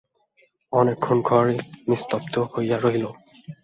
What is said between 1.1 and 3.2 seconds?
ঘর নিস্তব্ধ হইয়া রহিল।